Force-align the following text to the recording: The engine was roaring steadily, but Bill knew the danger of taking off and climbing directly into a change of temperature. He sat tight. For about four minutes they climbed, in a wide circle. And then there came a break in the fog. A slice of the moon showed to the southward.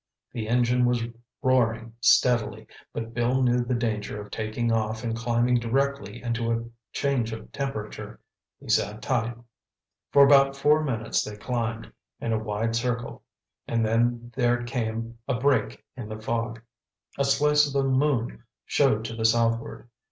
The 0.33 0.49
engine 0.49 0.85
was 0.85 1.03
roaring 1.43 1.93
steadily, 1.99 2.65
but 2.91 3.13
Bill 3.13 3.43
knew 3.43 3.63
the 3.63 3.75
danger 3.75 4.19
of 4.19 4.31
taking 4.31 4.71
off 4.71 5.03
and 5.03 5.15
climbing 5.15 5.59
directly 5.59 6.23
into 6.23 6.51
a 6.51 6.65
change 6.91 7.31
of 7.31 7.51
temperature. 7.51 8.19
He 8.59 8.67
sat 8.67 9.03
tight. 9.03 9.37
For 10.11 10.25
about 10.25 10.55
four 10.55 10.83
minutes 10.83 11.23
they 11.23 11.37
climbed, 11.37 11.93
in 12.19 12.33
a 12.33 12.43
wide 12.43 12.75
circle. 12.75 13.21
And 13.67 13.85
then 13.85 14.31
there 14.35 14.63
came 14.63 15.19
a 15.27 15.35
break 15.35 15.85
in 15.95 16.09
the 16.09 16.19
fog. 16.19 16.59
A 17.19 17.23
slice 17.23 17.67
of 17.67 17.73
the 17.73 17.83
moon 17.87 18.43
showed 18.65 19.05
to 19.05 19.15
the 19.15 19.23
southward. 19.25 19.87